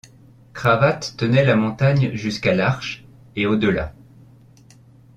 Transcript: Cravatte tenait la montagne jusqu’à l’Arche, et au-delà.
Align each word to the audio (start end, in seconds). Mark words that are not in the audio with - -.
Cravatte 0.53 1.13
tenait 1.15 1.45
la 1.45 1.55
montagne 1.55 2.15
jusqu’à 2.15 2.55
l’Arche, 2.55 3.05
et 3.35 3.45
au-delà. 3.45 3.93